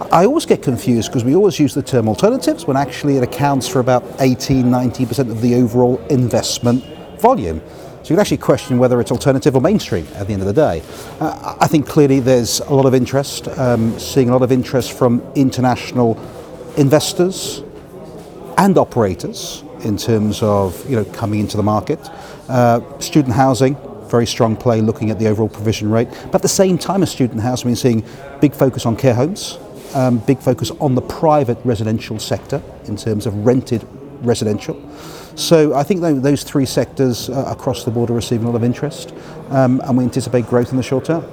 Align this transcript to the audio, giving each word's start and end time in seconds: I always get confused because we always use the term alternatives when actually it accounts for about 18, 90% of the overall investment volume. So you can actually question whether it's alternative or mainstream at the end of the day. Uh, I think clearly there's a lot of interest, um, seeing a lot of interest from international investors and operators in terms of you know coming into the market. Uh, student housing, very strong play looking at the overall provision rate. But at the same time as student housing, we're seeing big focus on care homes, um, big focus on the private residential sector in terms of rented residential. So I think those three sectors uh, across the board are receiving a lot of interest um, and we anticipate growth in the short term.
I 0.00 0.26
always 0.26 0.46
get 0.46 0.62
confused 0.62 1.08
because 1.08 1.24
we 1.24 1.34
always 1.34 1.58
use 1.58 1.74
the 1.74 1.82
term 1.82 2.08
alternatives 2.08 2.66
when 2.66 2.76
actually 2.76 3.16
it 3.16 3.24
accounts 3.24 3.66
for 3.66 3.80
about 3.80 4.04
18, 4.20 4.64
90% 4.64 5.30
of 5.30 5.40
the 5.40 5.56
overall 5.56 5.98
investment 6.06 6.84
volume. 7.18 7.60
So 8.02 8.14
you 8.14 8.16
can 8.16 8.20
actually 8.20 8.36
question 8.36 8.78
whether 8.78 9.00
it's 9.00 9.10
alternative 9.10 9.56
or 9.56 9.60
mainstream 9.60 10.06
at 10.14 10.28
the 10.28 10.32
end 10.32 10.42
of 10.42 10.46
the 10.46 10.52
day. 10.52 10.82
Uh, 11.18 11.56
I 11.60 11.66
think 11.66 11.88
clearly 11.88 12.20
there's 12.20 12.60
a 12.60 12.72
lot 12.72 12.86
of 12.86 12.94
interest, 12.94 13.48
um, 13.58 13.98
seeing 13.98 14.28
a 14.28 14.32
lot 14.32 14.42
of 14.42 14.52
interest 14.52 14.92
from 14.92 15.20
international 15.34 16.16
investors 16.76 17.64
and 18.56 18.78
operators 18.78 19.64
in 19.80 19.96
terms 19.96 20.42
of 20.42 20.88
you 20.88 20.96
know 20.96 21.04
coming 21.06 21.40
into 21.40 21.56
the 21.56 21.62
market. 21.62 21.98
Uh, 22.48 22.80
student 23.00 23.34
housing, 23.34 23.76
very 24.08 24.26
strong 24.26 24.56
play 24.56 24.80
looking 24.80 25.10
at 25.10 25.18
the 25.18 25.26
overall 25.26 25.48
provision 25.48 25.90
rate. 25.90 26.08
But 26.26 26.36
at 26.36 26.42
the 26.42 26.48
same 26.48 26.78
time 26.78 27.02
as 27.02 27.10
student 27.10 27.40
housing, 27.40 27.68
we're 27.68 27.76
seeing 27.76 28.04
big 28.40 28.54
focus 28.54 28.86
on 28.86 28.96
care 28.96 29.14
homes, 29.14 29.58
um, 29.98 30.18
big 30.18 30.38
focus 30.38 30.70
on 30.80 30.94
the 30.94 31.02
private 31.02 31.58
residential 31.64 32.18
sector 32.20 32.62
in 32.84 32.96
terms 32.96 33.26
of 33.26 33.34
rented 33.44 33.86
residential. 34.22 34.76
So 35.34 35.74
I 35.74 35.82
think 35.82 36.00
those 36.00 36.42
three 36.42 36.66
sectors 36.66 37.28
uh, 37.28 37.44
across 37.46 37.84
the 37.84 37.90
board 37.90 38.10
are 38.10 38.14
receiving 38.14 38.46
a 38.46 38.50
lot 38.50 38.56
of 38.56 38.64
interest 38.64 39.12
um, 39.50 39.80
and 39.84 39.96
we 39.96 40.04
anticipate 40.04 40.46
growth 40.46 40.70
in 40.70 40.76
the 40.76 40.82
short 40.82 41.04
term. 41.04 41.24